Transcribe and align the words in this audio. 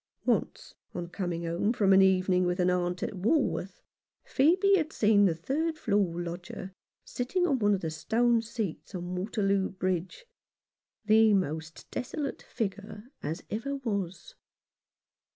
Once, 0.25 0.73
on 0.95 1.07
coming 1.07 1.43
home 1.43 1.71
from 1.71 1.93
an 1.93 2.01
evening 2.01 2.43
with 2.43 2.59
an 2.59 2.71
aunt 2.71 3.03
at 3.03 3.13
Walworth, 3.13 3.83
Phcebe 4.25 4.75
had 4.75 4.91
seen 4.91 5.25
the 5.25 5.35
third 5.35 5.77
floor 5.77 6.19
lodger 6.19 6.73
sitting 7.05 7.45
on 7.45 7.59
one 7.59 7.75
of 7.75 7.81
the 7.81 7.91
stone 7.91 8.41
seats 8.41 8.95
on 8.95 9.13
109 9.13 9.15
Rough 9.15 9.27
Justice. 9.27 9.43
Waterloo 9.45 9.69
Bridge, 9.77 10.25
"the 11.05 11.33
most 11.35 11.91
desolatest 11.91 12.41
figure 12.47 13.11
as 13.21 13.43
ever 13.51 13.75
was." 13.75 14.33